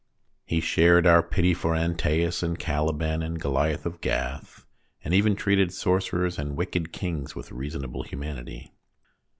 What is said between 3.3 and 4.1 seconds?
Goliath of